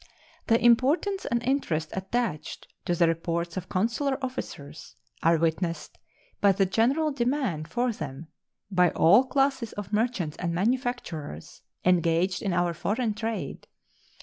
[0.47, 5.99] The importance and interest attached to the reports of consular officers are witnessed
[6.41, 8.25] by the general demand for them
[8.71, 13.67] by all classes of merchants and manufacturers engaged in our foreign trade.